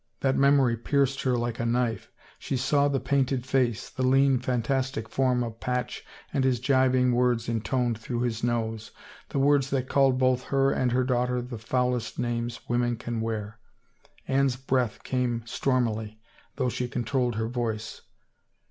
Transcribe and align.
That 0.21 0.35
memory 0.35 0.77
pierced 0.77 1.21
her 1.21 1.37
like 1.37 1.59
a 1.59 1.63
knife. 1.67 2.11
She 2.39 2.57
saw 2.57 2.87
the 2.87 2.99
painted 2.99 3.45
face, 3.45 3.87
the 3.87 4.01
lean 4.01 4.39
fantastic 4.39 5.07
form 5.07 5.43
of 5.43 5.59
Patch 5.59 6.03
and 6.33 6.43
his 6.43 6.59
jibing 6.59 7.11
words 7.13 7.47
intoned 7.47 7.99
through 7.99 8.21
his 8.21 8.43
nose— 8.43 8.89
the 9.29 9.37
words 9.37 9.69
that 9.69 9.87
called 9.89 10.17
both 10.17 10.45
her 10.45 10.71
and 10.71 10.91
her 10.91 11.03
daughter 11.03 11.39
the 11.39 11.59
foulest 11.59 12.17
names 12.17 12.67
women 12.67 12.95
can 12.95 13.21
wear. 13.21 13.59
Anne's 14.27 14.55
breath 14.55 15.03
came 15.03 15.43
stormily, 15.45 16.19
though 16.55 16.69
she 16.69 16.87
controlled 16.87 17.35
her 17.35 17.47
voice. 17.47 18.01